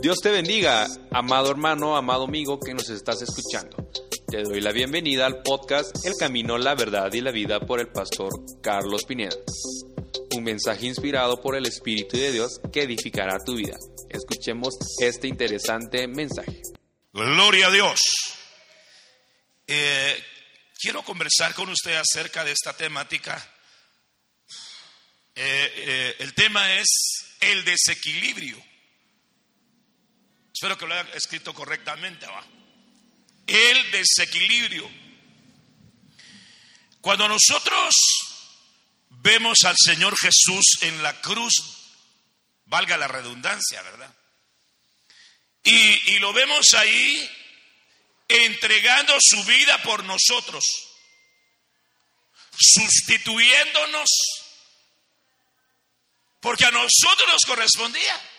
[0.00, 3.76] Dios te bendiga, amado hermano, amado amigo que nos estás escuchando.
[4.28, 7.88] Te doy la bienvenida al podcast El Camino, la Verdad y la Vida por el
[7.88, 8.32] pastor
[8.62, 9.36] Carlos Pineda.
[10.34, 13.76] Un mensaje inspirado por el Espíritu de Dios que edificará tu vida.
[14.08, 16.62] Escuchemos este interesante mensaje.
[17.12, 18.00] Gloria a Dios.
[19.66, 20.24] Eh,
[20.80, 23.36] quiero conversar con usted acerca de esta temática.
[25.34, 26.88] Eh, eh, el tema es
[27.42, 28.69] el desequilibrio.
[30.60, 32.46] Espero que lo haya escrito correctamente abajo.
[33.46, 34.90] El desequilibrio.
[37.00, 37.94] Cuando nosotros
[39.08, 41.54] vemos al Señor Jesús en la cruz,
[42.66, 44.14] valga la redundancia, ¿verdad?
[45.64, 47.30] Y, y lo vemos ahí
[48.28, 50.62] entregando su vida por nosotros,
[52.58, 54.10] sustituyéndonos,
[56.38, 58.29] porque a nosotros nos correspondía.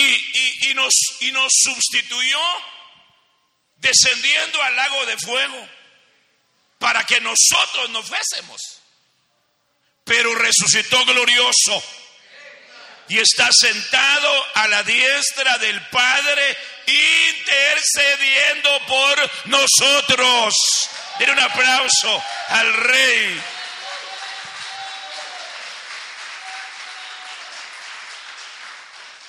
[0.00, 2.38] Y, nos, y nos sustituyó
[3.76, 5.68] descendiendo al lago de fuego
[6.78, 8.60] para que nosotros nos fuésemos.
[10.04, 11.82] Pero resucitó glorioso
[13.08, 20.54] y está sentado a la diestra del Padre intercediendo por nosotros.
[21.18, 23.42] Den un aplauso al Rey.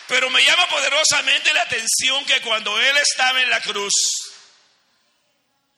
[0.09, 3.93] Pero me llama poderosamente la atención que cuando Él estaba en la cruz,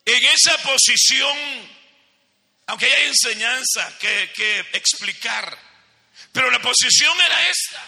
[0.06, 1.38] en esa posición,
[2.68, 5.58] aunque hay enseñanza que, explicar,
[6.32, 7.86] pero la posición era esta.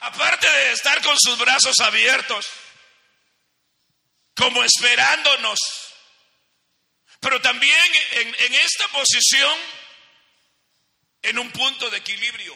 [0.00, 2.46] Aparte de estar con sus brazos abiertos,
[4.34, 5.60] como esperándonos,
[7.20, 9.56] pero también en esta posición,
[11.22, 12.54] en un punto de equilibrio.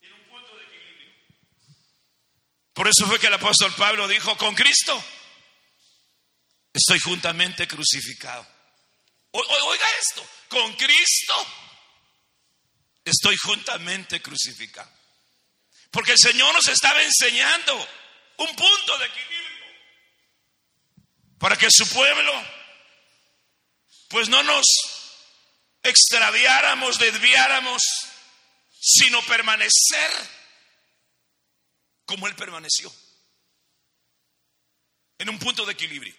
[0.00, 1.14] En un punto de equilibrio.
[2.78, 5.04] Por eso fue que el apóstol Pablo dijo, con Cristo
[6.72, 8.46] estoy juntamente crucificado.
[9.32, 11.34] Oiga esto, con Cristo
[13.04, 14.88] estoy juntamente crucificado.
[15.90, 17.74] Porque el Señor nos estaba enseñando
[18.36, 19.66] un punto de equilibrio
[21.40, 22.32] para que su pueblo
[24.06, 24.64] pues no nos
[25.82, 27.82] extraviáramos, desviáramos,
[28.80, 30.37] sino permanecer
[32.08, 32.90] como Él permaneció,
[35.18, 36.14] en un punto de equilibrio.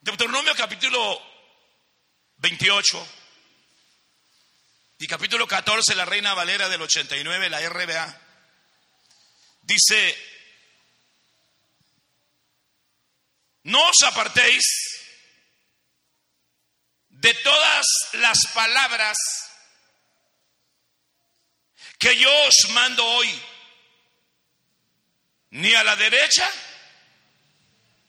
[0.00, 1.20] Deuteronomio capítulo
[2.36, 3.08] 28
[4.98, 8.20] y capítulo 14, la Reina Valera del 89, la RBA,
[9.62, 10.16] dice,
[13.64, 14.62] no os apartéis
[17.08, 19.18] de todas las palabras
[22.04, 23.42] que yo os mando hoy,
[25.52, 26.46] ni a la derecha,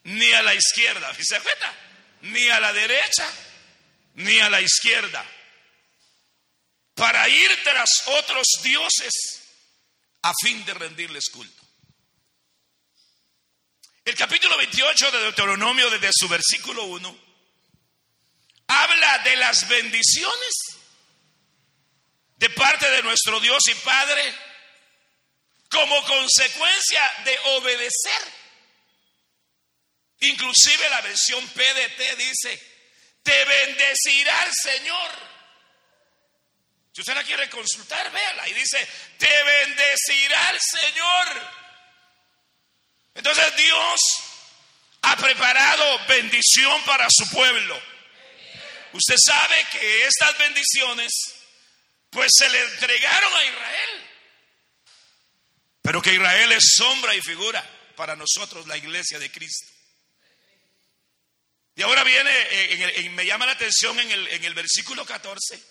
[0.03, 1.41] ni a la izquierda, ¿se
[2.23, 3.25] Ni a la derecha,
[4.15, 5.25] ni a la izquierda.
[6.93, 9.13] Para ir tras otros dioses
[10.23, 11.63] a fin de rendirles culto.
[14.03, 17.17] El capítulo 28 de Deuteronomio, desde su versículo 1,
[18.67, 20.74] habla de las bendiciones
[22.35, 24.33] de parte de nuestro Dios y Padre
[25.69, 28.21] como consecuencia de obedecer.
[30.19, 32.61] Inclusive la versión PDT dice,
[33.23, 35.35] te bendecirá el Señor
[36.95, 38.47] si usted la quiere consultar, véala.
[38.47, 41.51] Y dice, te bendecirá el Señor.
[43.15, 43.99] Entonces Dios
[45.01, 47.77] ha preparado bendición para su pueblo.
[48.93, 51.11] Usted sabe que estas bendiciones
[52.15, 54.09] pues se le entregaron a Israel.
[55.81, 57.61] Pero que Israel es sombra y figura
[57.97, 59.69] para nosotros, la iglesia de Cristo.
[61.75, 65.61] Y ahora viene, eh, me llama la atención en el, en el versículo 14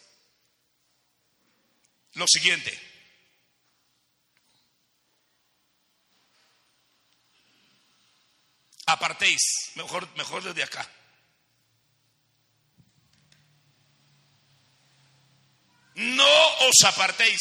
[2.13, 2.79] lo siguiente.
[8.87, 10.87] Apartéis, mejor, mejor desde acá.
[15.95, 17.41] No os apartéis.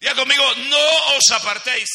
[0.00, 1.88] Ya conmigo, no os apartéis.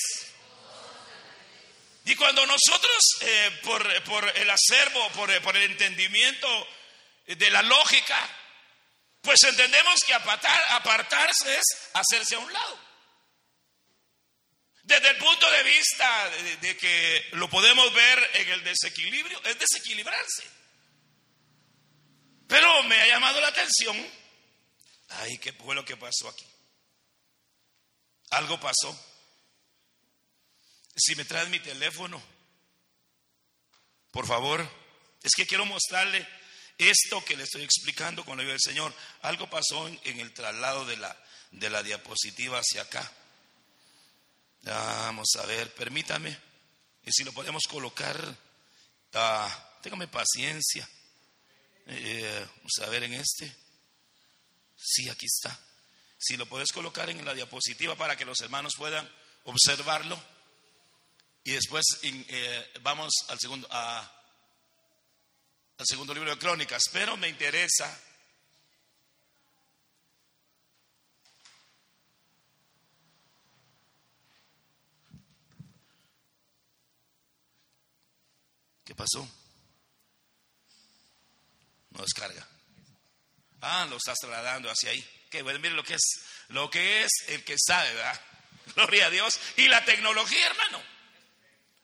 [2.06, 6.68] Y cuando nosotros, eh, por, por, el acervo, por, por el entendimiento
[7.28, 8.30] de la lógica,
[9.22, 12.80] pues entendemos que apartarse es hacerse a un lado.
[14.84, 16.30] Desde el punto de vista
[16.62, 20.50] de, que lo podemos ver en el desequilibrio, es desequilibrarse.
[22.48, 24.19] Pero me ha llamado la atención
[25.10, 26.46] Ay, ¿qué fue lo que pasó aquí?
[28.32, 28.98] Algo pasó.
[30.96, 32.22] Si me traes mi teléfono,
[34.12, 34.68] por favor,
[35.24, 36.28] es que quiero mostrarle
[36.78, 38.94] esto que le estoy explicando con la ayuda del Señor.
[39.22, 41.16] Algo pasó en, el traslado de la,
[41.52, 43.12] de la diapositiva hacia acá.
[44.64, 46.38] Vamos a ver, permítame.
[47.06, 48.18] Y si lo podemos colocar,
[49.14, 50.88] ah, téngame paciencia.
[51.88, 53.69] Eh, vamos a ver en este.
[54.82, 55.60] Sí, aquí está.
[56.18, 59.10] Si lo puedes colocar en la diapositiva para que los hermanos puedan
[59.44, 60.22] observarlo.
[61.44, 64.10] Y después eh, vamos al segundo, al
[65.84, 66.84] segundo libro de Crónicas.
[66.92, 68.00] Pero me interesa
[78.90, 79.22] ¿Qué pasó?
[81.92, 82.59] No descarga.
[83.62, 85.06] Ah, lo estás trasladando hacia ahí.
[85.30, 88.22] Que bueno, mire lo que es, lo que es el que sabe, ¿verdad?
[88.76, 89.40] Gloria a Dios.
[89.58, 90.82] Y la tecnología, hermano.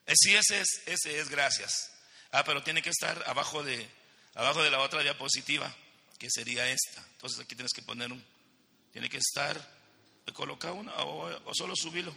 [0.06, 1.92] Eh, sí, ese es, ese es gracias.
[2.32, 3.88] Ah, pero tiene que estar abajo de,
[4.34, 5.74] abajo de la otra diapositiva,
[6.18, 7.04] que sería esta.
[7.12, 8.24] Entonces aquí tienes que poner un,
[8.92, 9.76] tiene que estar,
[10.32, 12.14] coloca una o, o solo subirlo.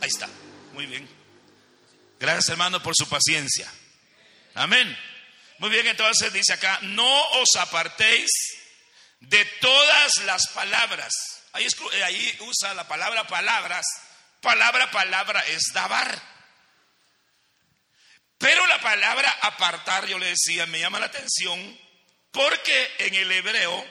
[0.00, 0.28] Ahí está,
[0.72, 1.08] muy bien.
[2.18, 3.70] Gracias hermano por su paciencia.
[4.54, 4.96] Amén.
[5.58, 8.30] Muy bien, entonces dice acá, no os apartéis
[9.28, 11.12] de todas las palabras.
[11.52, 13.86] Ahí, eh, ahí usa la palabra palabras.
[14.40, 16.20] Palabra, palabra es dabar.
[18.38, 21.80] Pero la palabra apartar, yo le decía, me llama la atención
[22.30, 23.86] porque en el hebreo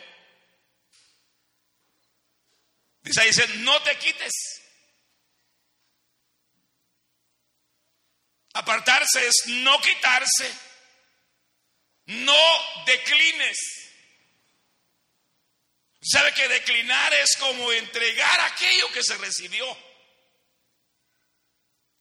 [3.02, 4.62] dice, dice no te quites.
[8.54, 10.54] Apartarse es no quitarse,
[12.06, 12.38] no
[12.86, 13.83] declines.
[16.04, 19.66] ¿Sabe que declinar es como entregar aquello que se recibió?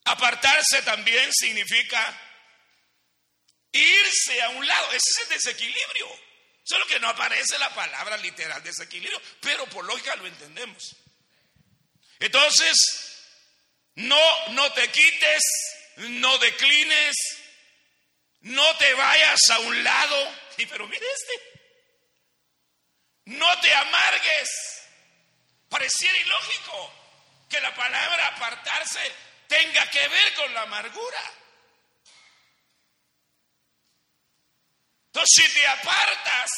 [0.04, 2.20] Apartarse también significa
[3.70, 4.88] irse a un lado.
[4.88, 6.08] Ese es el desequilibrio.
[6.64, 10.96] Solo que no aparece la palabra literal desequilibrio, pero por lógica lo entendemos.
[12.18, 12.76] Entonces,
[13.94, 15.42] no, no te quites,
[15.96, 17.16] no declines,
[18.40, 20.36] no te vayas a un lado.
[20.58, 21.51] Y pero mire este.
[23.26, 24.48] No te amargues.
[25.68, 26.92] Pareciera ilógico
[27.48, 29.00] que la palabra apartarse
[29.48, 31.32] tenga que ver con la amargura.
[35.06, 36.50] Entonces, si te apartas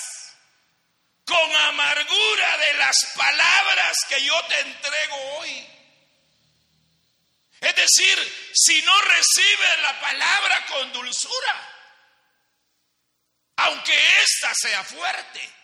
[1.25, 5.67] con amargura de las palabras que yo te entrego hoy,
[7.61, 11.75] es decir, si no recibes la palabra con dulzura,
[13.57, 15.64] aunque ésta sea fuerte.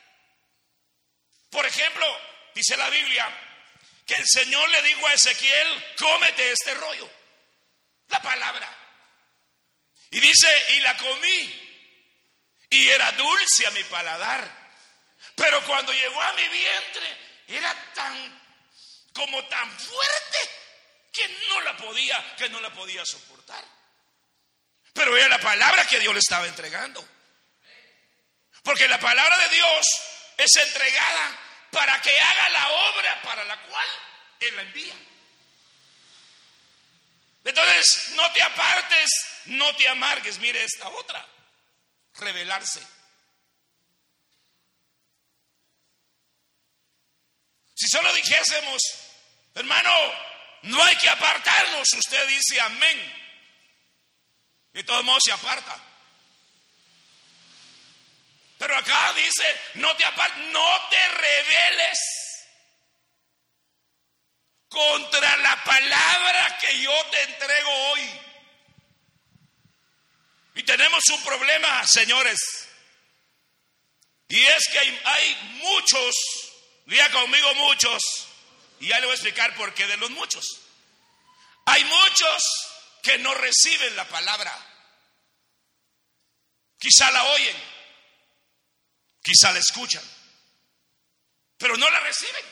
[1.50, 2.06] Por ejemplo,
[2.54, 3.28] dice la Biblia
[4.06, 7.10] que el Señor le dijo a Ezequiel, cómete este rollo,
[8.08, 8.68] la palabra.
[10.10, 11.86] Y dice, y la comí,
[12.70, 14.60] y era dulce a mi paladar.
[15.36, 17.16] Pero cuando llegó a mi vientre,
[17.46, 18.42] era tan,
[19.12, 20.38] como tan fuerte
[21.12, 23.64] que no la podía, que no la podía soportar.
[24.92, 27.06] Pero era la palabra que Dios le estaba entregando.
[28.62, 29.86] Porque la palabra de Dios
[30.42, 31.38] es entregada
[31.70, 33.88] para que haga la obra para la cual
[34.40, 34.94] Él la envía.
[37.44, 39.10] Entonces, no te apartes,
[39.46, 40.38] no te amargues.
[40.38, 41.26] Mire esta otra,
[42.14, 42.86] revelarse.
[47.74, 48.82] Si solo dijésemos,
[49.54, 49.90] hermano,
[50.62, 53.16] no hay que apartarnos, usted dice amén.
[54.74, 55.89] Y todo modo se aparta.
[58.60, 60.04] Pero acá dice, no te
[60.52, 61.98] no te rebeles
[64.68, 68.20] contra la palabra que yo te entrego hoy.
[70.56, 72.38] Y tenemos un problema, señores.
[74.28, 76.14] Y es que hay, muchos,
[76.84, 78.02] diga conmigo muchos,
[78.78, 80.44] y ya le voy a explicar por qué de los muchos.
[81.64, 82.42] Hay muchos
[83.02, 84.54] que no reciben la palabra.
[86.78, 87.69] Quizá la oyen,
[89.22, 90.02] Quizá la escuchan,
[91.58, 92.44] pero no la reciben.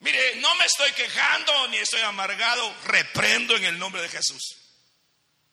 [0.00, 4.56] Mire, no me estoy quejando ni estoy amargado, reprendo en el nombre de Jesús.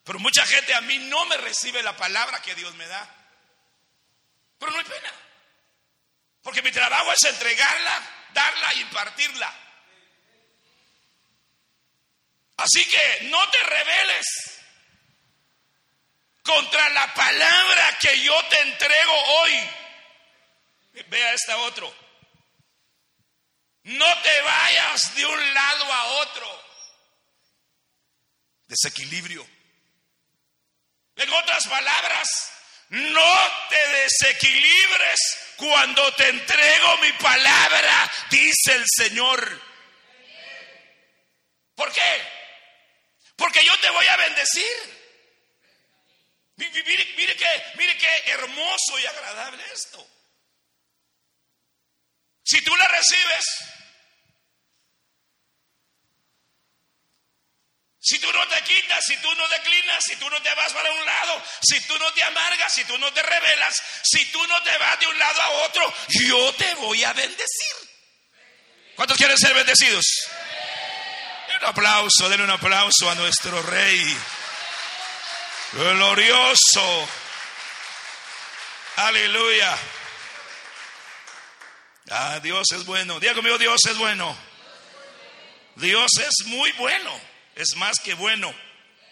[0.03, 3.09] Pero mucha gente a mí no me recibe la palabra que Dios me da.
[4.59, 5.11] Pero no hay pena.
[6.41, 9.59] Porque mi trabajo es entregarla, darla y impartirla.
[12.57, 14.25] Así que no te rebeles
[16.43, 19.69] contra la palabra que yo te entrego hoy.
[21.07, 21.93] Vea esta otro.
[23.83, 26.63] No te vayas de un lado a otro.
[28.67, 29.47] Desequilibrio.
[31.15, 32.51] En otras palabras,
[32.89, 35.19] no te desequilibres
[35.57, 39.61] cuando te entrego mi palabra, dice el Señor.
[41.75, 42.27] ¿Por qué?
[43.35, 45.02] Porque yo te voy a bendecir.
[46.55, 50.07] Mire, qué, mire qué hermoso y agradable esto.
[52.43, 53.45] Si tú la recibes,
[57.99, 60.91] si tú no te quitas, si tú no declinas, si tú no te vas para
[60.91, 64.61] un lado, si tú no te amargas, si tú no te rebelas, si tú no
[64.61, 67.89] te vas de un lado a otro, yo te voy a bendecir.
[68.95, 70.05] ¿Cuántos quieren ser bendecidos?
[71.63, 74.17] un aplauso, denle un aplauso a nuestro rey.
[75.73, 77.09] Glorioso.
[78.95, 79.77] Aleluya.
[82.11, 83.19] Ah, Dios es bueno.
[83.19, 84.37] Diga conmigo, Dios es bueno.
[85.75, 87.19] Dios es muy bueno.
[87.55, 88.53] Es más que bueno.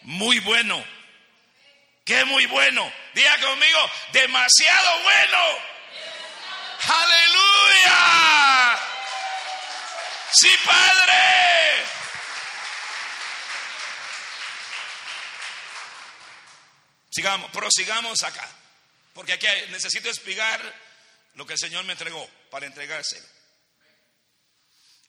[0.02, 0.84] Muy bueno.
[2.04, 2.92] ¿Qué muy bueno?
[3.14, 5.38] Diga conmigo, demasiado bueno.
[6.88, 8.78] Aleluya.
[10.32, 12.01] Sí, Padre.
[17.12, 18.48] Sigamos, prosigamos acá.
[19.12, 20.60] Porque aquí necesito explicar
[21.34, 23.26] lo que el Señor me entregó para entregárselo.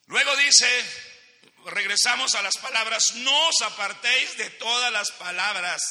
[0.06, 0.68] Luego dice,
[1.66, 5.82] regresamos a las palabras, no os apartéis de todas las palabras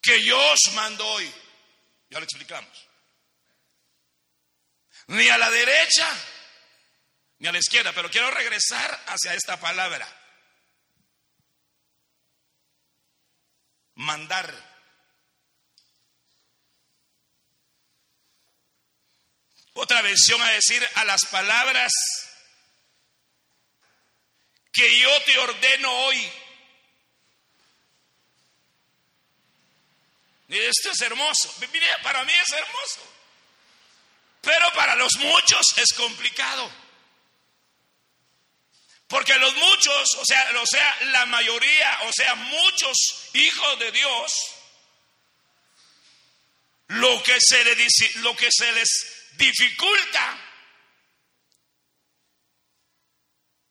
[0.00, 1.34] que yo os mando hoy.
[2.08, 2.86] Ya lo explicamos.
[5.08, 6.08] Ni a la derecha,
[7.38, 10.06] ni a la izquierda, pero quiero regresar hacia esta palabra.
[13.98, 14.54] Mandar.
[19.74, 21.92] Otra versión a decir a las palabras
[24.72, 26.32] que yo te ordeno hoy.
[30.48, 31.54] Esto es hermoso.
[31.72, 33.12] Mire, para mí es hermoso.
[34.40, 36.87] Pero para los muchos es complicado.
[39.08, 44.32] Porque los muchos, o sea, o sea, la mayoría, o sea, muchos hijos de Dios,
[46.88, 48.88] lo que se les, lo que se les
[49.32, 50.38] dificulta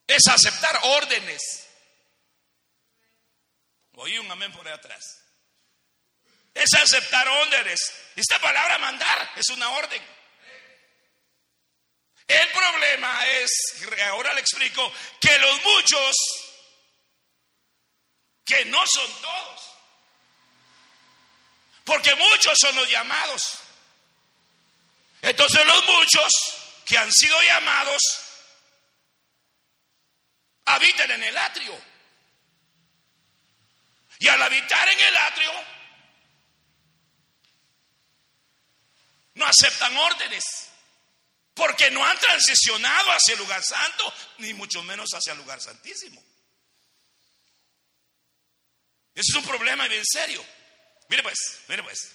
[0.08, 1.68] es aceptar órdenes.
[3.94, 5.24] Oí un amén por ahí atrás.
[6.54, 7.80] Es aceptar órdenes.
[8.16, 10.17] Esta palabra mandar es una orden.
[12.28, 13.52] El problema es,
[14.08, 16.16] ahora le explico, que los muchos,
[18.46, 19.62] que no son todos,
[21.86, 23.60] porque muchos son los llamados.
[25.22, 26.32] Entonces los muchos
[26.86, 28.02] que han sido llamados
[30.66, 31.82] habitan en el atrio.
[34.20, 35.52] Y al habitar en el atrio,
[39.36, 40.44] no aceptan órdenes.
[41.58, 46.24] Porque no han transicionado hacia el lugar santo, ni mucho menos hacia el lugar santísimo.
[49.16, 50.46] Ese es un problema bien serio.
[51.10, 52.12] Mire pues, mire pues.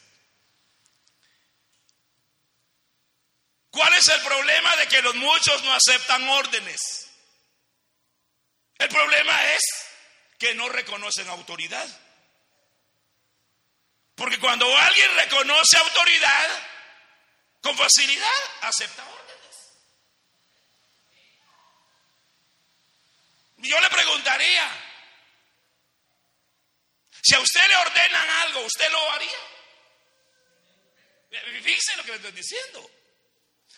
[3.71, 7.09] ¿Cuál es el problema de que los muchos no aceptan órdenes?
[8.79, 9.63] El problema es
[10.39, 11.89] que no reconocen autoridad.
[14.15, 16.63] Porque cuando alguien reconoce autoridad,
[17.63, 18.31] con facilidad
[18.61, 19.22] acepta órdenes.
[23.63, 24.69] Yo le preguntaría,
[27.23, 29.39] si a usted le ordenan algo, ¿usted lo haría?
[31.63, 32.91] Fíjese lo que le estoy diciendo.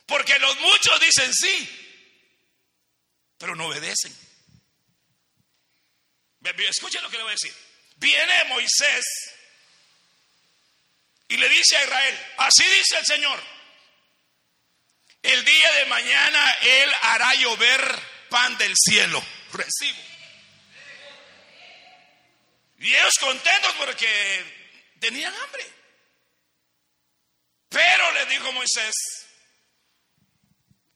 [0.06, 1.68] Porque los muchos dicen sí,
[3.38, 4.16] pero no obedecen.
[6.42, 7.54] Escuchen lo que le voy a decir.
[7.96, 9.04] Viene Moisés
[11.28, 13.42] y le dice a Israel, así dice el Señor,
[15.22, 19.24] el día de mañana Él hará llover pan del cielo
[19.54, 19.98] recibo.
[22.78, 24.44] Y ellos contentos porque
[25.00, 25.66] tenían hambre.
[27.68, 28.94] Pero le dijo Moisés,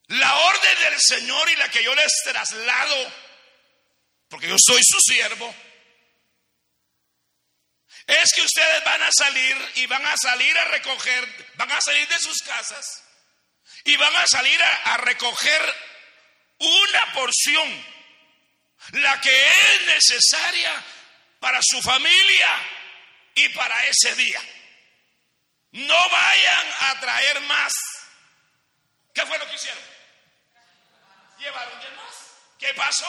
[0.07, 3.13] la orden del Señor y la que yo les traslado,
[4.29, 5.53] porque yo soy su siervo,
[8.07, 12.07] es que ustedes van a salir y van a salir a recoger, van a salir
[12.07, 13.03] de sus casas
[13.83, 15.75] y van a salir a, a recoger
[16.59, 17.98] una porción
[18.93, 20.83] la que es necesaria
[21.39, 22.51] para su familia
[23.35, 24.41] y para ese día.
[25.71, 27.73] No vayan a traer más.
[29.13, 29.99] ¿Qué fue lo que hicieron?
[31.39, 32.15] llevaron de más.
[32.57, 33.07] ¿Qué pasó?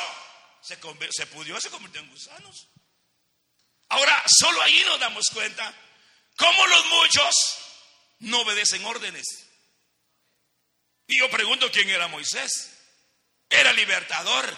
[0.62, 0.78] Se,
[1.10, 2.68] se pudrió, se convirtió en gusanos.
[3.88, 5.75] Ahora, solo ahí nos damos cuenta
[6.37, 7.34] cómo los muchos
[8.20, 9.26] no obedecen órdenes.
[11.06, 12.50] Y yo pregunto quién era Moisés.
[13.49, 14.56] Era libertador.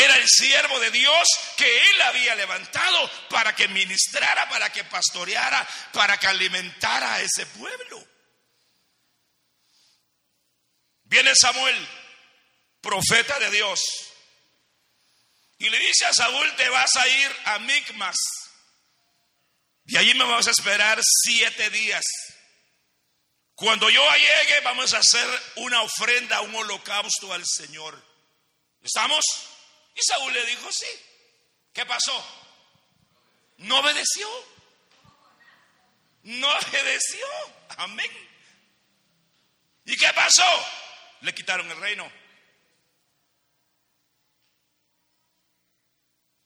[0.00, 1.28] Era el siervo de Dios
[1.58, 7.44] que él había levantado para que ministrara, para que pastoreara, para que alimentara a ese
[7.44, 8.02] pueblo.
[11.04, 11.88] Viene Samuel,
[12.80, 13.78] profeta de Dios,
[15.58, 18.16] y le dice a Saúl, te vas a ir a Micmas.
[19.84, 22.04] Y allí me vas a esperar siete días.
[23.54, 28.02] Cuando yo llegue, vamos a hacer una ofrenda, un holocausto al Señor.
[28.82, 29.22] ¿Estamos?
[29.94, 30.86] Y Saúl le dijo, sí.
[31.72, 32.24] ¿Qué pasó?
[33.58, 34.28] No obedeció.
[36.22, 37.26] No obedeció.
[37.76, 38.10] Amén.
[39.84, 40.44] ¿Y qué pasó?
[41.22, 42.10] Le quitaron el reino.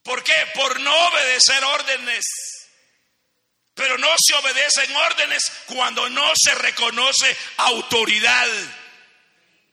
[0.03, 0.35] ¿Por qué?
[0.55, 2.25] Por no obedecer órdenes.
[3.75, 8.49] Pero no se obedecen órdenes cuando no se reconoce autoridad.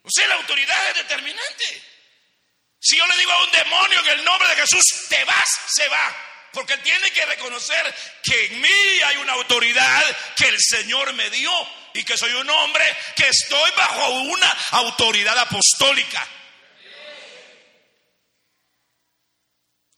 [0.03, 1.90] O sea, la autoridad es determinante.
[2.83, 5.87] Si yo le digo a un demonio en el nombre de Jesús, te vas, se
[5.87, 6.17] va.
[6.51, 10.03] Porque tiene que reconocer que en mí hay una autoridad
[10.35, 11.51] que el Señor me dio
[11.93, 12.83] y que soy un hombre
[13.15, 16.27] que estoy bajo una autoridad apostólica.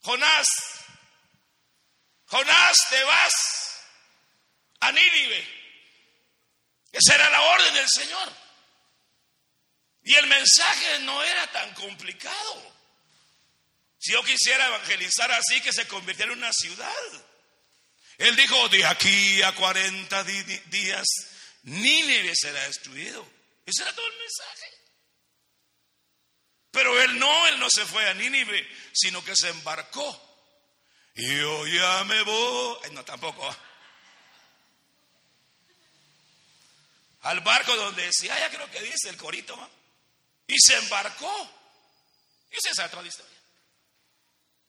[0.02, 0.48] Jonás,
[2.26, 3.34] Jonás, te vas
[4.82, 5.48] a Nínive.
[6.92, 8.30] Esa era la orden del Señor.
[10.04, 12.73] Y el mensaje no era tan complicado.
[14.04, 16.94] Si yo quisiera evangelizar así, que se convirtiera en una ciudad.
[18.18, 21.08] Él dijo, de aquí a 40 días,
[21.64, 23.26] Nínive será destruido.
[23.66, 24.74] Ese era todo el mensaje.
[26.72, 30.22] Pero él no, él no se fue a Nínive, sino que se embarcó.
[31.16, 32.92] Y yo ya me voy.
[32.92, 33.56] No, tampoco.
[37.22, 39.58] Al barco donde decía, ya creo que dice el corito.
[40.46, 41.50] Y se embarcó.
[42.52, 43.33] Y usted sabe toda la historia.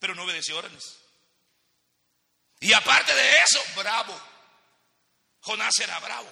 [0.04, 0.98] Pero no obedeció órdenes.
[2.60, 4.14] Y aparte de eso, bravo.
[5.40, 6.30] Jonás era bravo.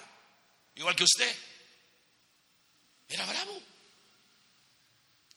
[0.75, 1.35] Igual que usted.
[3.09, 3.59] Era bravo.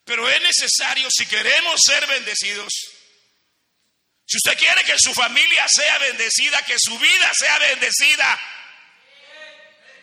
[0.04, 2.74] Pero es necesario, si queremos ser bendecidos,
[4.26, 8.40] si usted quiere que su familia sea bendecida, que su vida sea bendecida,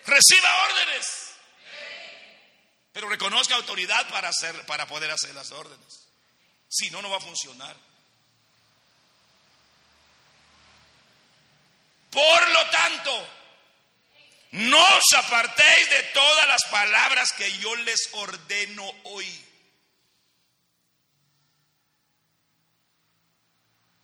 [0.07, 1.05] reciba órdenes.
[2.93, 6.07] Pero reconozca autoridad para, hacer, para poder hacer las órdenes.
[6.67, 7.92] Si no, no va a funcionar.
[12.13, 13.27] Por lo tanto,
[14.51, 19.45] no os apartéis de todas las palabras que yo les ordeno hoy.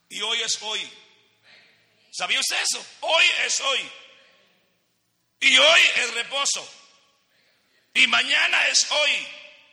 [0.10, 0.92] Y hoy es hoy.
[2.10, 2.84] ¿Sabía usted eso?
[3.02, 3.92] Hoy es hoy.
[5.42, 6.68] Y hoy es reposo.
[7.94, 9.28] Y mañana es hoy.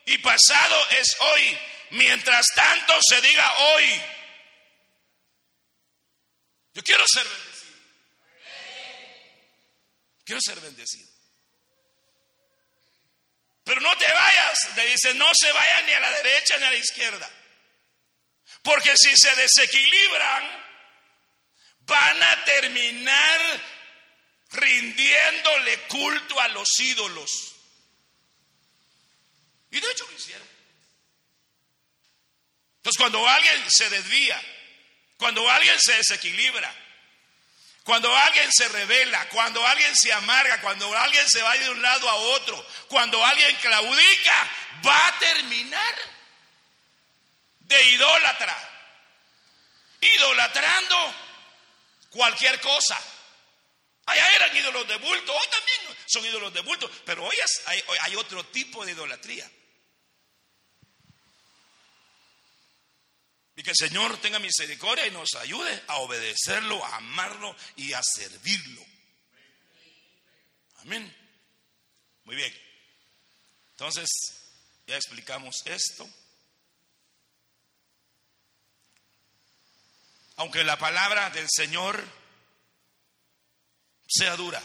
[0.04, 1.58] Y pasado es hoy.
[1.92, 4.02] Mientras tanto se diga hoy.
[6.74, 7.26] Yo quiero ser.
[10.26, 11.08] Quiero ser bendecido.
[13.62, 14.76] Pero no te vayas.
[14.76, 17.30] Le dice, no se vaya ni a la derecha ni a la izquierda.
[18.62, 20.64] Porque si se desequilibran,
[21.80, 23.62] van a terminar
[24.50, 27.30] rindiéndole culto a los ídolos.
[29.70, 30.48] Y de hecho lo hicieron.
[32.78, 34.42] Entonces cuando alguien se desvía,
[35.18, 36.85] cuando alguien se desequilibra,
[37.86, 42.10] cuando alguien se revela, cuando alguien se amarga, cuando alguien se va de un lado
[42.10, 44.50] a otro, cuando alguien claudica,
[44.84, 45.94] va a terminar
[47.60, 48.56] de idólatra,
[50.00, 51.14] idolatrando
[52.10, 53.00] cualquier cosa.
[54.06, 58.16] Allá eran ídolos de bulto, hoy también son ídolos de bulto, pero hoy hay, hay
[58.16, 59.48] otro tipo de idolatría.
[63.56, 68.02] Y que el Señor tenga misericordia y nos ayude a obedecerlo, a amarlo y a
[68.02, 68.84] servirlo.
[70.78, 71.14] Amén.
[72.24, 72.54] Muy bien.
[73.72, 74.08] Entonces,
[74.86, 76.08] ya explicamos esto.
[80.36, 82.02] aunque la palabra del Señor
[84.06, 84.62] sea dura.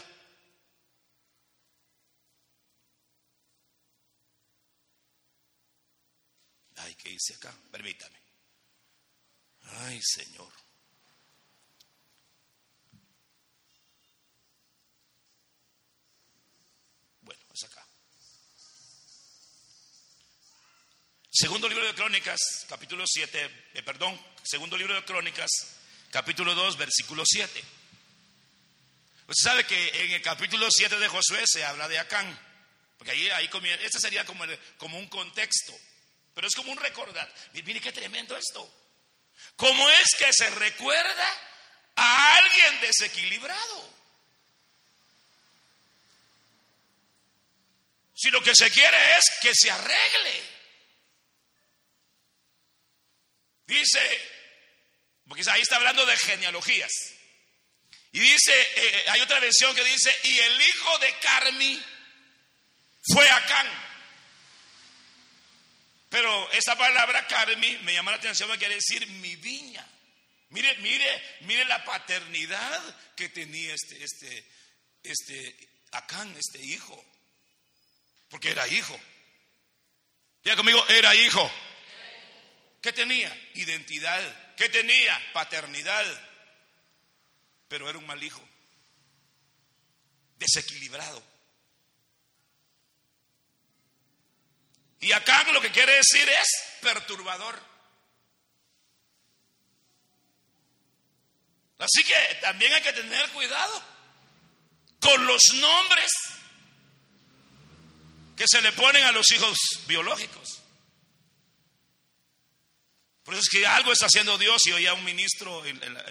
[6.76, 7.54] Ay, ¿qué hice acá?
[7.70, 8.20] Permítame.
[9.64, 10.52] Ay, Señor.
[17.20, 17.86] Bueno, es acá.
[21.30, 25.50] Segundo libro de Crónicas, capítulo 7, eh, perdón, segundo libro de Crónicas,
[26.10, 27.64] capítulo 2, versículo 7.
[29.28, 32.38] Usted sabe que en el capítulo 7 de Josué se habla de Acán,
[32.98, 34.44] porque ahí, ahí comienza, este sería como,
[34.76, 35.72] como un contexto,
[36.34, 37.32] pero es como un recordar.
[37.54, 38.81] Mire qué tremendo esto.
[39.56, 41.40] ¿Cómo es que se recuerda
[41.96, 43.92] a alguien desequilibrado?
[48.14, 50.42] Si lo que se quiere es que se arregle.
[53.66, 54.30] Dice,
[55.26, 56.92] porque ahí está hablando de genealogías.
[58.12, 61.82] Y dice, eh, hay otra versión que dice, y el hijo de Carmi
[63.12, 63.91] fue Acán.
[66.12, 69.82] Pero esa palabra Carmi me llama la atención, me quiere decir mi viña.
[70.50, 74.46] Mire, mire, mire la paternidad que tenía este, este,
[75.02, 77.02] este Acán, este hijo.
[78.28, 79.00] Porque era hijo.
[80.44, 81.50] Ya conmigo, era hijo.
[82.82, 83.34] ¿Qué tenía?
[83.54, 84.54] Identidad.
[84.56, 85.18] ¿Qué tenía?
[85.32, 86.04] Paternidad.
[87.68, 88.46] Pero era un mal hijo.
[90.36, 91.31] Desequilibrado.
[95.02, 96.48] Y acá lo que quiere decir es
[96.80, 97.60] perturbador.
[101.78, 103.82] Así que también hay que tener cuidado
[105.00, 106.12] con los nombres
[108.36, 110.62] que se le ponen a los hijos biológicos.
[113.24, 115.62] Por eso es que algo está haciendo Dios y oía un ministro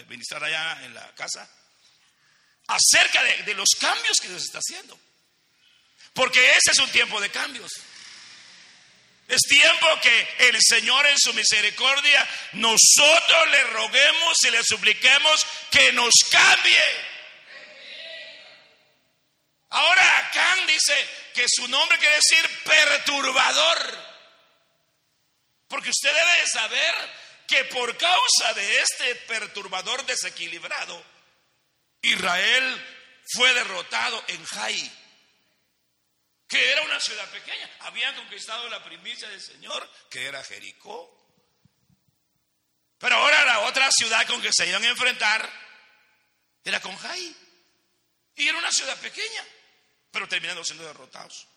[0.10, 1.50] ministrar allá en la casa
[2.68, 5.00] acerca de, de los cambios que Dios está haciendo.
[6.14, 7.72] Porque ese es un tiempo de cambios.
[9.32, 15.94] Es tiempo que el Señor en su misericordia nosotros le roguemos y le supliquemos que
[15.94, 17.12] nos cambie.
[19.70, 24.12] Ahora Acán dice que su nombre quiere decir perturbador.
[25.70, 26.96] Porque usted debe de saber
[27.48, 31.02] que por causa de este perturbador desequilibrado,
[32.02, 32.86] Israel
[33.34, 34.92] fue derrotado en Jai,
[36.52, 37.70] que era una ciudad pequeña.
[37.80, 41.18] Habían conquistado la primicia del Señor, que era Jericó.
[42.98, 45.50] Pero ahora la otra ciudad con que se iban a enfrentar
[46.66, 47.36] era con Jai.
[48.36, 49.46] Y era una ciudad pequeña,
[50.12, 51.48] pero terminando siendo derrotados.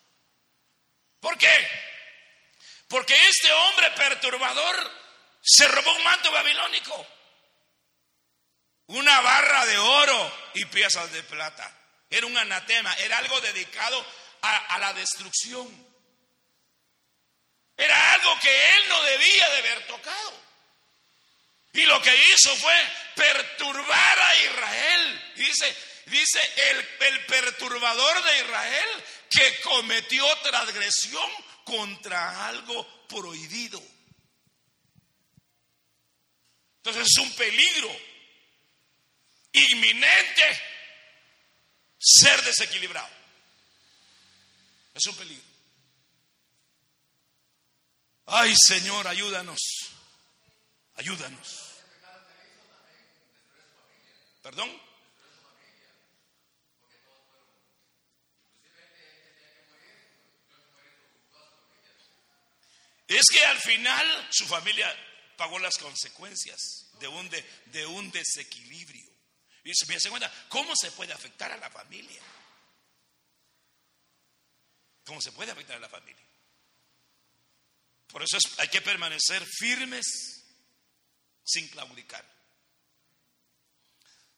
[1.19, 1.53] ¿Por qué?
[2.87, 4.91] Porque este hombre perturbador
[5.41, 7.07] se robó un manto babilónico,
[8.87, 11.69] una barra de oro y piezas de plata.
[12.09, 14.05] Era un anatema, era algo dedicado
[14.45, 15.67] a, la destrucción.
[17.77, 20.45] Era algo que él no debía de haber tocado.
[21.73, 22.75] Y lo que hizo fue
[23.15, 25.33] perturbar a Israel.
[25.35, 31.29] Dice, dice el, el perturbador de Israel que cometió transgresión
[31.65, 33.81] contra algo prohibido.
[36.77, 37.89] Entonces es un peligro
[39.51, 40.61] inminente
[41.97, 43.14] ser desequilibrado.
[44.95, 45.43] Es un peligro.
[48.27, 49.59] Ay Señor, ayúdanos.
[50.95, 51.71] Ayúdanos.
[54.41, 54.85] ¿Perdón?
[63.07, 64.91] Es que al final su familia
[65.37, 66.59] pagó las consecuencias
[66.99, 69.05] de un, de, un desequilibrio.
[69.63, 72.21] Y se me hace cuenta, ¿cómo se puede afectar a la familia?
[75.05, 76.23] ¿Cómo se puede afectar a la familia?
[78.07, 80.43] Por eso hay que permanecer firmes
[81.43, 82.25] sin claudicar.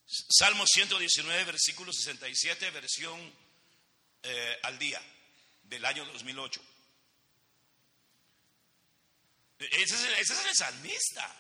[0.08, 3.34] Salmo 119, versículo 67, versión
[4.24, 5.02] eh, al día
[5.64, 6.62] del año 2008.
[9.60, 11.36] Ese es, el, salmista.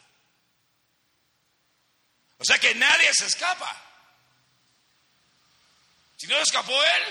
[2.39, 3.83] O sea que nadie se escapa.
[6.17, 7.03] Si no escapó él,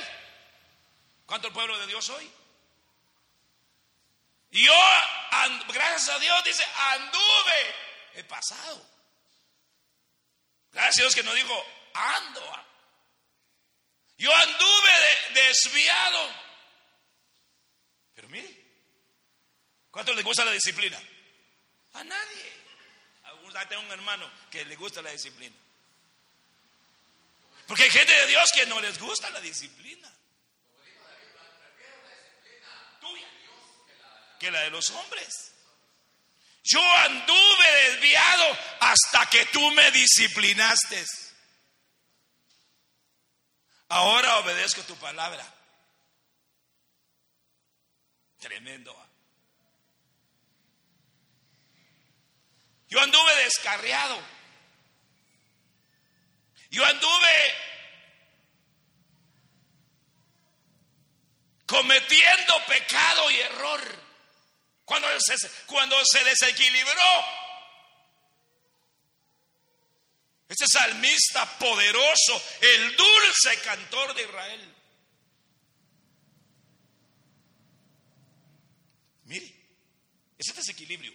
[1.27, 2.31] ¿cuánto el pueblo de Dios hoy?
[4.53, 4.73] Yo,
[5.69, 7.75] gracias a Dios, dice, anduve,
[8.15, 8.83] he pasado.
[10.73, 12.65] Gracias a Dios que no dijo, ando.
[14.19, 14.93] Yo anduve
[15.35, 16.31] desviado.
[18.15, 18.67] Pero mire,
[19.97, 21.01] ¿Cuánto le gusta la disciplina?
[21.95, 22.53] A nadie.
[23.67, 25.57] Tengo un hermano que le gusta la disciplina.
[27.67, 30.13] Porque hay gente de Dios que no les gusta la disciplina.
[34.39, 35.53] Que la de los hombres.
[36.63, 41.05] Yo anduve desviado hasta que tú me disciplinaste.
[43.89, 45.47] Ahora obedezco tu palabra.
[48.39, 48.95] Tremendo.
[52.89, 54.21] Yo anduve descarriado.
[56.71, 57.55] Yo anduve
[61.67, 64.06] cometiendo pecado y error.
[64.87, 65.35] Cuando se,
[65.67, 67.25] cuando se desequilibró
[70.49, 74.75] ese salmista poderoso, el dulce cantor de Israel.
[79.25, 79.55] Mire,
[80.39, 81.13] ese desequilibrio.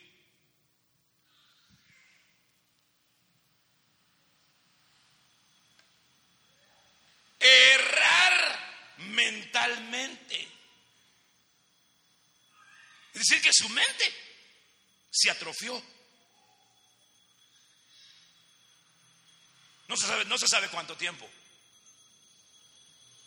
[7.39, 10.60] Errar mentalmente.
[13.13, 14.13] Es decir, que su mente
[15.11, 15.81] se atrofió.
[19.87, 19.97] No
[20.37, 21.29] se sabe, cuánto tiempo.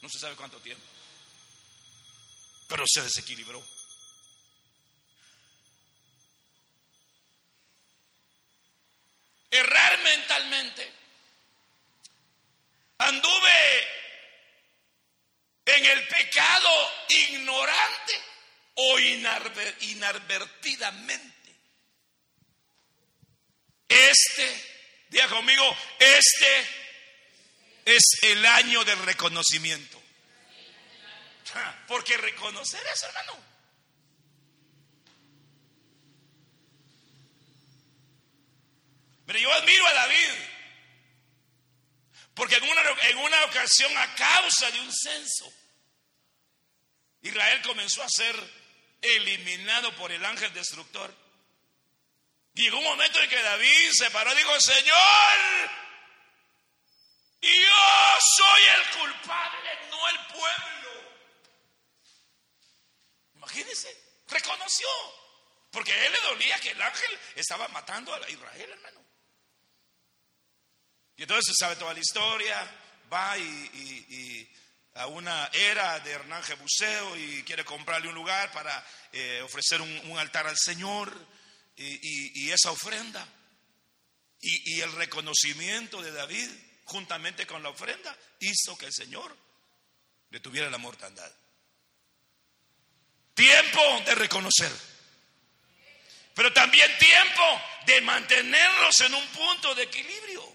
[0.00, 0.82] No se sabe cuánto tiempo.
[2.68, 3.62] Pero se desequilibró.
[9.50, 10.92] Errar mentalmente.
[12.96, 13.88] Anduve
[15.66, 18.33] en el pecado ignorante
[18.74, 21.32] o inadvertidamente.
[23.88, 24.74] Este
[25.14, 25.64] Diga conmigo,
[26.00, 26.68] este
[27.84, 30.02] es el año del reconocimiento.
[31.86, 33.38] Porque reconocer eso, hermano.
[39.24, 40.32] Pero yo admiro a David.
[42.34, 45.52] Porque en una, en una ocasión, a causa de un censo,
[47.22, 48.34] Israel comenzó a ser
[49.04, 51.14] eliminado por el ángel destructor.
[52.54, 55.70] Llegó un momento en que David se paró y dijo, Señor,
[57.40, 60.74] yo soy el culpable, no el pueblo.
[63.34, 64.88] Imagínense, reconoció,
[65.70, 69.04] porque a él le dolía que el ángel estaba matando a Israel, hermano.
[71.16, 72.70] Y entonces sabe toda la historia,
[73.12, 74.50] va y,
[74.94, 80.18] a una era de Hernán Jebuseo y quiere comprarle un lugar para eh, ofrecer un
[80.18, 81.12] altar al Señor
[81.76, 83.26] y, esa ofrenda
[84.40, 86.48] y, el reconocimiento de David
[86.84, 89.36] juntamente con la ofrenda hizo que el Señor
[90.30, 91.30] detuviera la mortandad.
[93.34, 94.70] Tiempo de reconocer,
[96.34, 100.53] pero también tiempo de mantenerlos en un punto de equilibrio.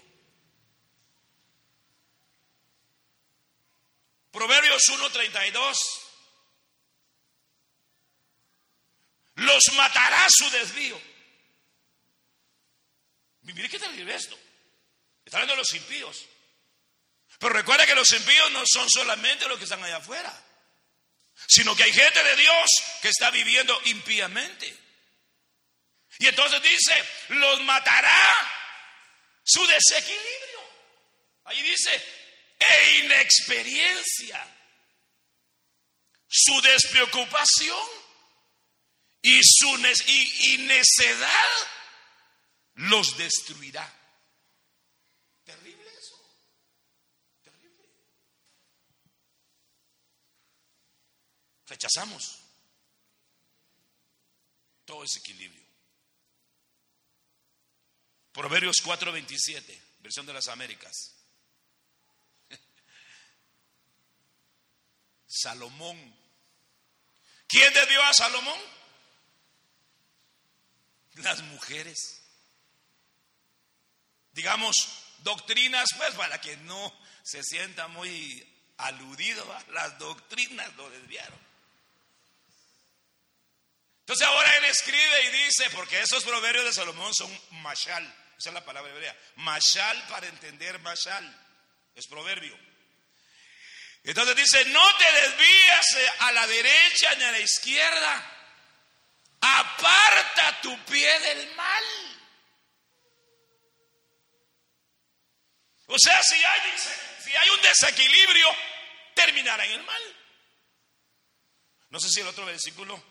[4.86, 5.76] Proverbios 1.32
[9.36, 11.00] los matará su desvío.
[13.42, 14.38] Mire qué terrible esto.
[15.24, 16.26] Está hablando de los impíos.
[17.38, 20.44] Pero recuerda que los impíos no son solamente los que están allá afuera,
[21.48, 24.76] sino que hay gente de Dios que está viviendo impíamente.
[26.18, 28.52] Y entonces dice, los matará
[29.42, 30.60] su desequilibrio.
[31.44, 31.90] Ahí dice,
[32.58, 34.59] e inexperiencia,
[36.30, 37.88] su despreocupación
[39.22, 41.50] y su y necedad
[42.74, 43.84] los destruirá.
[45.44, 46.16] Terrible eso.
[47.42, 47.84] Terrible.
[51.66, 52.38] Rechazamos
[54.84, 55.64] todo ese equilibrio.
[58.32, 61.16] Proverbios 4:27, versión de las Américas.
[65.26, 66.19] Salomón.
[67.50, 68.60] ¿Quién debió a Salomón?
[71.16, 72.20] Las mujeres
[74.32, 74.74] digamos,
[75.18, 78.46] doctrinas, pues para que no se sienta muy
[78.78, 81.38] aludido, las doctrinas lo desviaron.
[84.00, 87.30] Entonces ahora él escribe y dice, porque esos proverbios de Salomón son
[87.62, 88.04] mashal,
[88.38, 91.46] esa es la palabra hebrea, mashal para entender mashal,
[91.94, 92.56] es proverbio.
[94.04, 95.86] Entonces dice, no te desvías
[96.20, 98.36] a la derecha ni a la izquierda,
[99.40, 101.84] aparta tu pie del mal.
[105.86, 106.60] O sea, si hay,
[107.24, 108.48] si hay un desequilibrio,
[109.14, 110.02] terminará en el mal.
[111.90, 113.02] No sé si el otro versículo,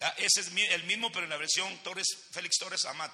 [0.00, 3.12] ah, ese es el mismo, pero en la versión Torres, Félix Torres Amat.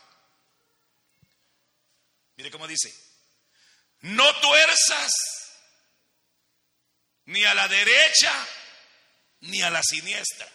[2.36, 2.94] Mire cómo dice,
[4.02, 5.37] no tuerzas
[7.28, 8.32] ni a la derecha
[9.40, 10.48] ni a la siniestra.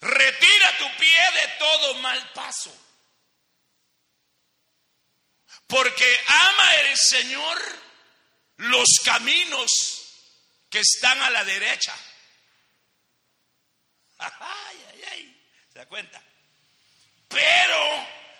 [0.00, 2.72] Retira tu pie de todo mal paso.
[5.66, 7.82] Porque ama el Señor
[8.58, 9.70] los caminos
[10.70, 11.94] que están a la derecha.
[14.18, 15.50] Ay, ay, ay.
[15.72, 16.22] ¿Se da cuenta?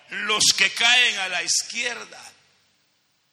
[0.09, 2.19] los que caen a la izquierda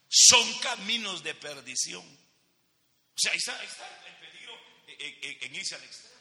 [0.08, 2.25] son caminos de perdición.
[3.16, 3.58] O sea, ahí está,
[4.06, 6.14] el peligro en, irse al extremo.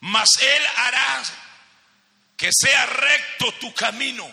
[0.00, 1.22] Mas Él hará
[2.36, 4.30] que sea recto tu camino,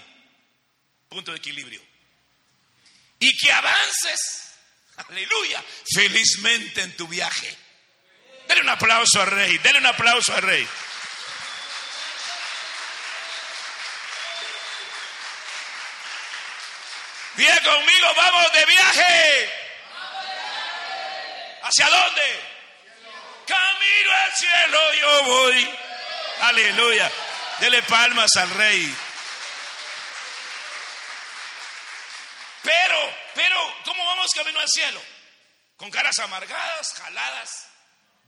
[1.08, 1.82] punto de equilibrio,
[3.18, 4.56] y que avances,
[5.08, 7.58] aleluya, felizmente en tu viaje.
[8.46, 10.68] Dele un aplauso al rey, dele un aplauso al rey.
[17.38, 19.65] Bien conmigo, vamos de viaje.
[21.66, 22.40] ¿Hacia dónde?
[23.48, 25.78] Camino al cielo yo voy.
[26.42, 27.12] Aleluya.
[27.60, 28.96] Dele palmas al rey.
[32.62, 35.02] Pero, pero, ¿cómo vamos camino al cielo?
[35.78, 37.68] Con caras amargadas, jaladas,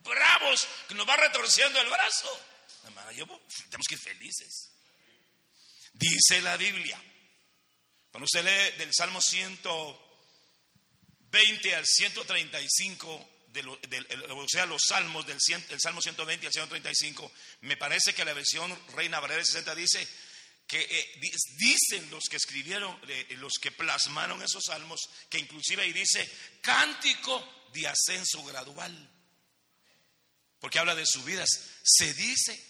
[0.04, 2.46] bravos, que nos va retorciendo el brazo.
[2.84, 4.72] tenemos que ir felices.
[5.94, 7.00] Dice la Biblia
[8.18, 9.22] cuando usted lee del Salmo
[11.32, 13.30] 120 al 135,
[14.30, 19.20] o sea, los salmos del, Salmo 120 al 135, me parece que la versión Reina
[19.20, 20.08] Valera 60 dice
[20.68, 21.22] que eh,
[21.58, 26.30] dicen los que escribieron, eh, los que plasmaron esos salmos, que inclusive ahí dice
[26.62, 29.10] cántico de ascenso gradual,
[30.60, 31.50] porque habla de subidas.
[31.84, 32.62] Se dice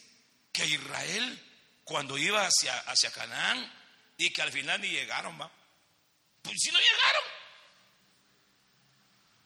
[0.52, 1.44] que Israel,
[1.84, 3.74] cuando iba hacia, hacia Canaán,
[4.18, 5.52] y que al final ni llegaron, va.
[6.42, 7.37] Pues si no llegaron.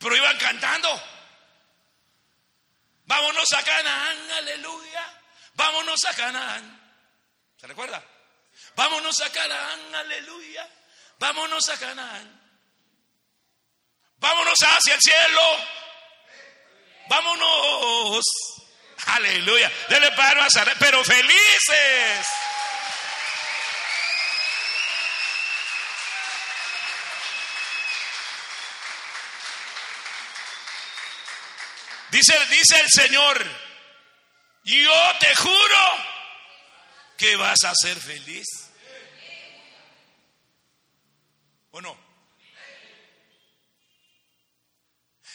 [0.02, 1.02] Pero iban cantando.
[3.06, 5.22] Vámonos a Canaán, aleluya.
[5.54, 6.82] Vámonos a Canaán.
[7.60, 8.04] ¿Se recuerda?
[8.76, 10.68] Vámonos a Canaán, aleluya.
[11.20, 12.42] Vámonos a Canaán.
[14.18, 15.42] Vámonos hacia el cielo.
[17.10, 18.24] Vámonos.
[19.08, 19.72] Aleluya.
[19.90, 22.28] Dele palmas pero felices.
[32.12, 33.46] Dice, dice el Señor,
[34.66, 36.12] yo te juro
[37.18, 38.46] que vas a ser feliz.
[41.72, 41.98] ¿O no?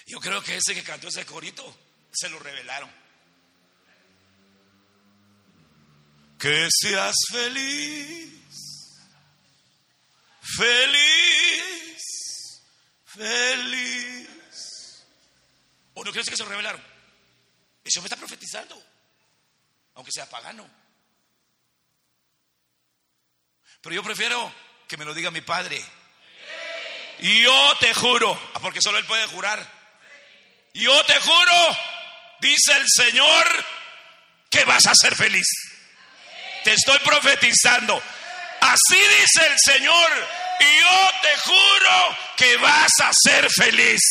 [0.07, 1.77] Yo creo que ese que cantó ese corito
[2.13, 2.91] se lo revelaron.
[6.39, 8.31] Que seas feliz,
[10.43, 12.03] feliz,
[13.07, 14.36] feliz.
[15.97, 16.83] ¿O no crees que se revelaron?
[17.83, 18.81] Eso me está profetizando,
[19.95, 20.69] aunque sea pagano.
[23.81, 24.53] Pero yo prefiero
[24.87, 25.83] que me lo diga mi padre.
[27.21, 29.67] Y yo te juro, ah, porque solo él puede jurar.
[30.75, 31.77] Yo te juro,
[32.41, 33.65] dice el Señor,
[34.51, 35.49] que vas a ser feliz.
[36.63, 38.03] Te estoy profetizando.
[38.61, 40.29] Así dice el Señor,
[40.61, 44.03] y yo te juro que vas a ser feliz.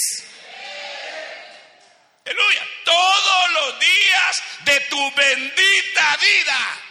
[2.26, 2.68] Aleluya.
[2.84, 6.82] Todos los días de tu bendita vida.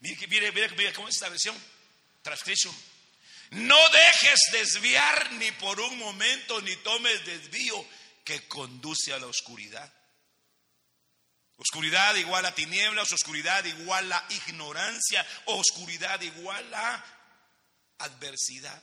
[0.00, 1.60] Mire, mire, mire, mire cómo es esta versión.
[2.22, 2.74] Transcription.
[3.50, 7.84] No dejes desviar ni por un momento, ni tomes desvío
[8.22, 9.92] que conduce a la oscuridad.
[11.56, 17.04] Oscuridad igual a tinieblas, oscuridad igual a ignorancia, oscuridad igual a
[17.98, 18.82] adversidad.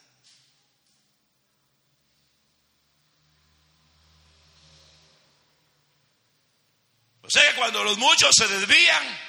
[7.24, 9.20] O sea que cuando los muchos se desvían,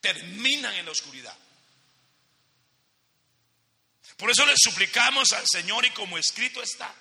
[0.00, 1.36] terminan en la oscuridad.
[4.16, 6.94] Por eso le suplicamos al Señor y como escrito está,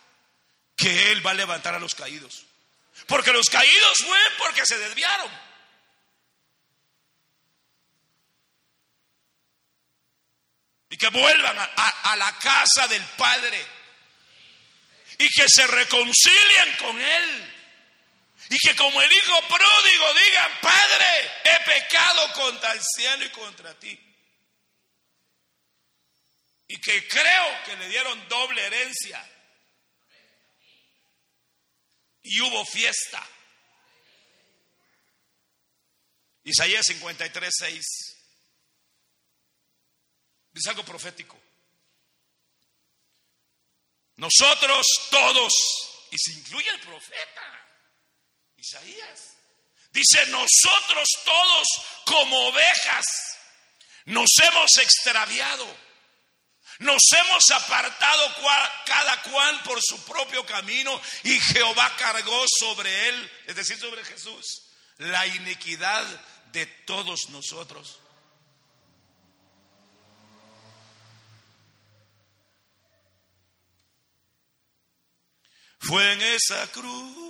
[0.76, 2.46] que Él va a levantar a los caídos.
[3.08, 5.46] Porque los caídos fue porque se desviaron.
[10.90, 13.66] Y que vuelvan a, la casa del Padre.
[15.18, 17.54] Y que se reconcilien con Él.
[18.50, 23.74] Y que como el hijo pródigo digan, Padre, he pecado contra el cielo y contra
[23.80, 24.00] ti.
[26.68, 29.35] Y que creo que le dieron doble herencia
[32.26, 33.26] y hubo fiesta.
[36.44, 37.86] Isaías 53, 6.
[40.52, 41.40] Dice algo profético.
[44.18, 45.54] Nosotros todos,
[46.12, 47.68] y se incluye el profeta,
[48.58, 49.36] Isaías,
[49.92, 51.68] dice, nosotros todos
[52.06, 53.06] como ovejas
[54.06, 55.85] nos hemos extraviado.
[56.80, 58.36] Nos hemos apartado
[58.86, 64.64] cada cual por su propio camino y Jehová cargó sobre él, es decir, sobre Jesús,
[64.98, 66.04] la iniquidad
[66.52, 68.00] de todos nosotros.
[75.80, 77.26] Fue en esa cruz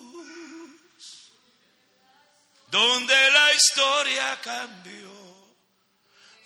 [2.67, 5.11] donde la historia cambió,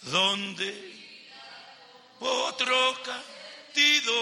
[0.01, 0.98] donde
[2.19, 4.13] otro candido,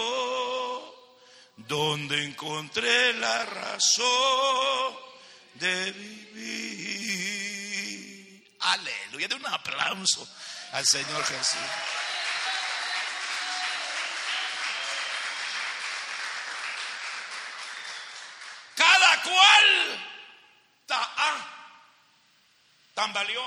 [1.56, 4.96] donde encontré la razón
[5.54, 7.38] de vivir.
[8.60, 10.28] Aleluya, de un aplauso
[10.72, 11.58] al Señor Jesús.
[18.74, 20.04] Cada cual
[20.86, 21.58] ta, ah,
[22.94, 23.42] tambaleó.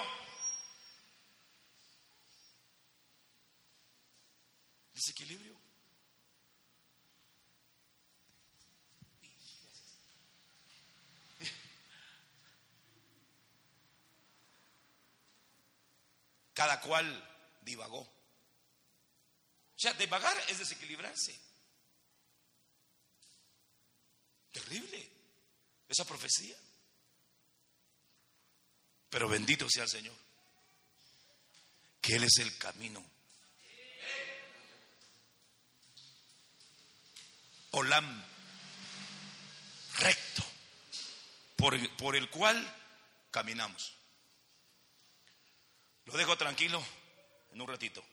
[4.94, 5.62] Desequilibrio.
[16.62, 17.08] Cada cual
[17.64, 18.02] divagó.
[18.02, 18.10] O
[19.76, 21.36] sea, divagar es desequilibrarse.
[24.52, 25.10] Terrible
[25.90, 26.56] esa profecía.
[29.10, 30.14] Pero bendito sea el Señor,
[32.00, 33.04] que Él es el camino,
[37.72, 38.24] Olam,
[39.98, 40.44] recto,
[41.56, 42.72] por, por el cual
[43.32, 44.01] caminamos.
[46.06, 46.84] Lo dejo tranquilo
[47.52, 48.04] en un ratito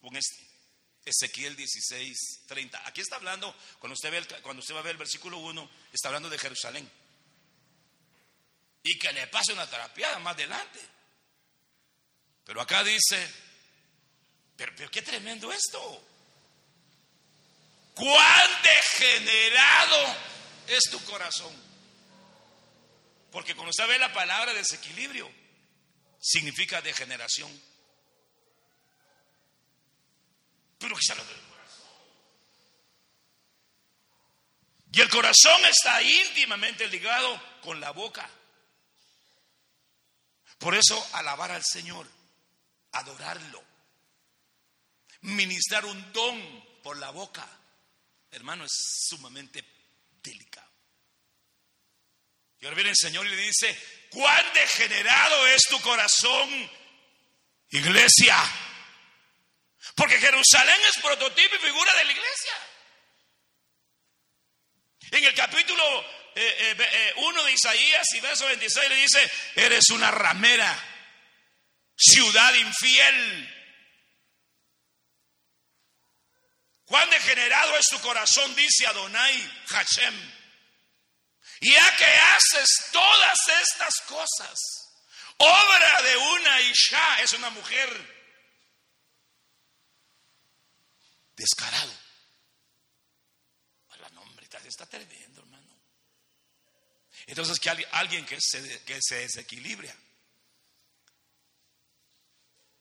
[0.00, 0.46] con este.
[1.04, 2.82] Ezequiel 16, 30.
[2.88, 6.08] Aquí está hablando, cuando usted, ve cuando usted va a ver el versículo 1, está
[6.08, 6.90] hablando de Jerusalén.
[8.82, 10.80] Y que le pase una terapiada más adelante.
[12.44, 13.30] Pero acá dice,
[14.56, 16.04] pero, pero qué tremendo esto.
[17.94, 20.16] Cuán degenerado
[20.66, 21.54] es tu corazón.
[23.30, 25.30] Porque cuando usted ve la palabra desequilibrio,
[26.26, 27.50] significa degeneración.
[30.78, 31.86] Pero quizá lo del corazón.
[34.92, 38.28] Y el corazón está íntimamente ligado con la boca.
[40.58, 42.08] Por eso alabar al Señor,
[42.92, 43.62] adorarlo,
[45.20, 47.46] ministrar un don por la boca
[48.36, 48.72] hermano, es
[49.08, 49.64] sumamente
[50.22, 50.70] delicado.
[52.60, 53.76] Y ahora viene el Señor y le dice,
[54.10, 56.70] cuán degenerado es tu corazón,
[57.70, 58.36] iglesia.
[59.94, 62.52] Porque Jerusalén es prototipo y figura de la iglesia.
[65.12, 69.90] En el capítulo 1 eh, eh, eh, de Isaías y verso 26 le dice, eres
[69.90, 70.76] una ramera,
[71.96, 73.52] ciudad infiel,
[76.86, 80.35] Cuán degenerado es tu corazón, dice Adonai Hashem.
[81.60, 84.58] Ya que haces todas estas cosas,
[85.38, 88.16] obra de una Isha, es una mujer
[91.36, 91.92] descarado.
[94.00, 95.80] La nombre está tremendo, hermano.
[97.26, 99.94] Entonces, que alguien que se, que se desequilibra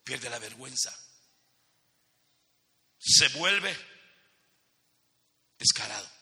[0.04, 0.96] pierde la vergüenza,
[3.00, 3.76] se vuelve
[5.58, 6.15] descarado.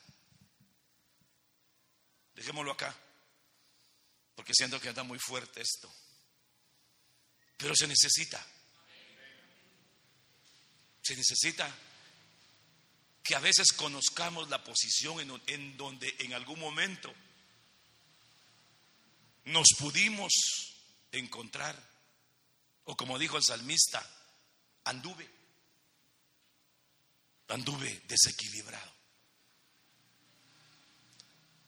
[2.43, 2.93] Dejémoslo acá,
[4.35, 5.89] porque siento que anda muy fuerte esto.
[7.55, 8.45] Pero se necesita.
[11.01, 11.73] Se necesita
[13.23, 17.13] que a veces conozcamos la posición en, en, donde en algún momento
[19.45, 20.33] nos pudimos
[21.13, 21.81] encontrar,
[22.83, 24.05] o como dijo el salmista,
[24.83, 25.29] anduve,
[27.47, 28.92] anduve desequilibrado.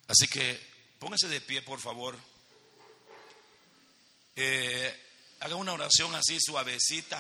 [0.07, 0.59] Así que
[0.99, 2.17] póngase de pie, por favor.
[4.35, 5.05] Eh,
[5.39, 7.19] haga una oración así suavecita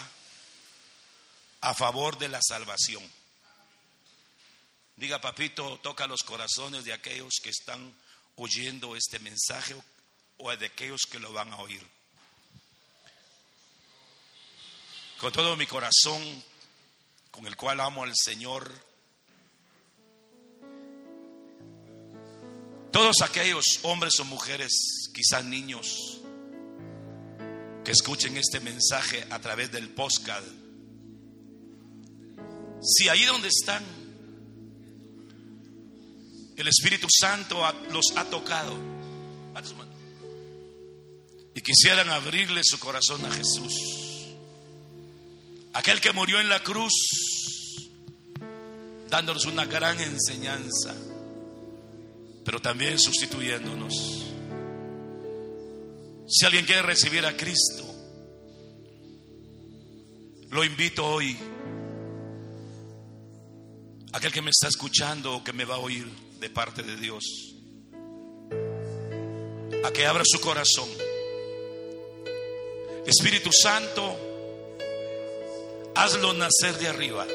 [1.61, 3.03] a favor de la salvación.
[4.97, 7.93] Diga, papito, toca los corazones de aquellos que están
[8.35, 9.75] oyendo este mensaje
[10.37, 11.85] o de aquellos que lo van a oír.
[15.19, 16.43] Con todo mi corazón,
[17.31, 18.71] con el cual amo al Señor,
[22.95, 24.71] Todos aquellos hombres o mujeres,
[25.13, 26.21] quizás niños,
[27.83, 30.47] que escuchen este mensaje a través del podcast,
[32.81, 33.83] si ahí donde están,
[36.55, 38.73] el Espíritu Santo los ha tocado
[41.53, 43.73] y quisieran abrirle su corazón a Jesús,
[45.73, 46.93] aquel que murió en la cruz
[49.09, 50.95] dándonos una gran enseñanza,
[52.45, 53.93] pero también sustituyéndonos.
[56.27, 57.83] Si alguien quiere recibir a Cristo,
[60.51, 61.35] lo invito hoy,
[64.13, 66.07] aquel que me está escuchando o que me va a oír
[66.39, 67.23] de parte de Dios,
[69.83, 70.87] a que abra su corazón.
[73.07, 74.17] Espíritu Santo,
[75.95, 77.25] hazlo nacer de arriba.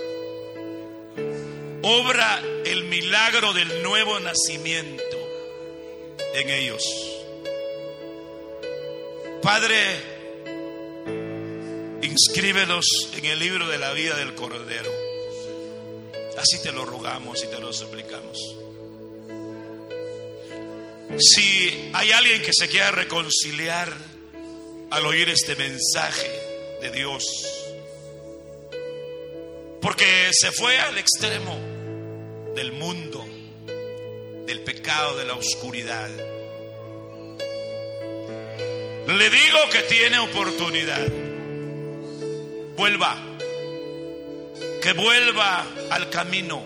[1.82, 5.02] Obra el milagro del nuevo nacimiento
[6.34, 6.84] en ellos.
[9.42, 9.78] Padre,
[12.02, 12.84] inscríbelos
[13.16, 14.92] en el libro de la vida del Cordero.
[16.36, 18.38] Así te lo rogamos y te lo suplicamos.
[21.18, 23.90] Si hay alguien que se quiera reconciliar
[24.90, 26.30] al oír este mensaje
[26.82, 27.24] de Dios,
[29.80, 31.69] porque se fue al extremo
[32.60, 33.24] del mundo,
[34.44, 36.10] del pecado, de la oscuridad.
[39.06, 41.08] Le digo que tiene oportunidad.
[42.76, 43.16] Vuelva.
[44.82, 46.62] Que vuelva al camino.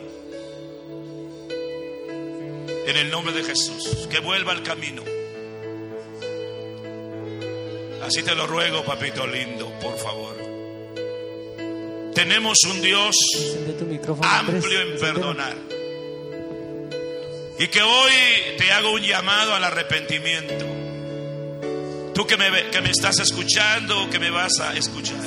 [2.89, 4.09] En el nombre de Jesús.
[4.11, 5.05] Que vuelva al camino.
[8.03, 10.35] Así te lo ruego, papito lindo, por favor.
[12.17, 13.17] Tenemos un Dios
[14.23, 15.74] amplio en perdonar.
[17.59, 18.13] Y que hoy
[18.59, 20.65] te hago un llamado al arrepentimiento.
[22.15, 25.21] Tú que me, que me estás escuchando, que me vas a escuchar.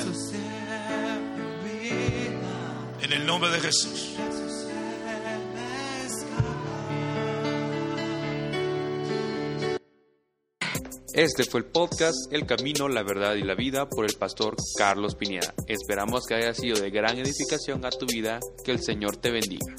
[3.00, 4.14] En el nombre de Jesús.
[11.14, 15.16] Este fue el podcast El Camino, la Verdad y la Vida por el pastor Carlos
[15.16, 15.52] Pineda.
[15.66, 18.38] Esperamos que haya sido de gran edificación a tu vida.
[18.64, 19.74] Que el Señor te bendiga.